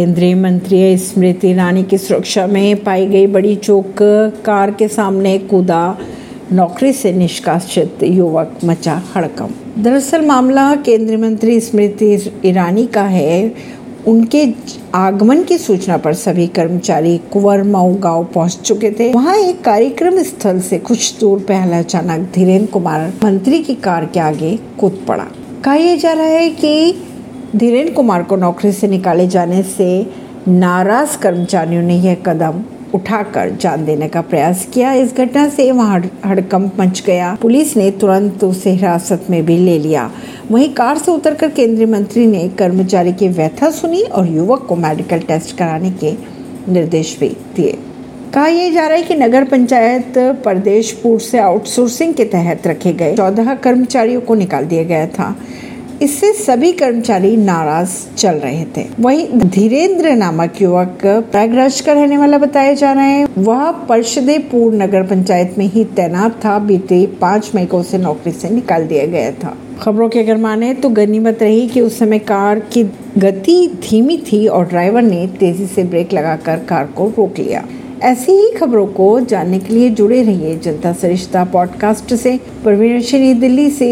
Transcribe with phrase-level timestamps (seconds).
[0.00, 3.96] केंद्रीय मंत्री स्मृति ईरानी की सुरक्षा में पाई गई बड़ी चौक
[4.44, 5.98] कार के सामने कूदा
[6.52, 13.52] नौकरी से निष्कासित युवक, मचा हड़कम दरअसल मामला केंद्रीय मंत्री स्मृति ईरानी का है।
[14.06, 14.46] उनके
[14.94, 20.22] आगमन की सूचना पर सभी कर्मचारी कुंवर मऊ गाँव पहुँच चुके थे। वहाँ एक कार्यक्रम
[20.22, 25.26] स्थल से कुछ दूर पहले अचानक धीरेन्द्र कुमार, मंत्री की कार के आगे कूद पड़ा।
[25.64, 26.94] कहा यह जा रहा है कि
[27.56, 29.86] धीरेन्द्र कुमार को नौकरी से निकाले जाने से
[30.48, 32.62] नाराज़ कर्मचारियों ने यह कदम
[32.94, 37.90] उठाकर जान देने का प्रयास किया। इस घटना से वहाँ हड़कंप मच गया। पुलिस ने
[37.90, 40.10] तुरंत उसे हिरासत में भी ले लिया।
[40.50, 45.18] वहीं कार से उतरकर केंद्रीय मंत्री ने कर्मचारी की व्यथा सुनी और युवक को मेडिकल
[45.18, 46.12] टेस्ट कराने के
[46.68, 47.78] निर्देश भी दिए।
[48.34, 52.92] कहा यह जा रहा है कि नगर पंचायत प्रदेश पूर्व से आउटसोर्सिंग के तहत रखे
[52.92, 55.34] गए चौदह कर्मचारियों को निकाल दिया गया था।
[56.02, 62.38] इससे सभी कर्मचारी नाराज़ चल रहे थे। वहीं धीरेन्द्र नामक युवक प्रयागराज का रहने वाला
[62.38, 67.64] बताया जा रहा है। वह परिषदेपुर नगर पंचायत में ही तैनात था। बीते पाँच मई
[67.64, 71.68] को उसे नौकरी से निकाल दिया गया था। खबरों के अगर माने तो गनीमत रही
[71.68, 72.84] कि उस समय कार की
[73.18, 77.64] गति धीमी थी और ड्राइवर ने तेज़ी से ब्रेक लगाकर कार को रोक लिया।
[78.02, 83.70] ऐसी ही खबरों को जानने के लिए जुड़े रहिए जनता सरिश्ता पॉडकास्ट से। परवीन दिल्ली
[83.70, 83.88] से।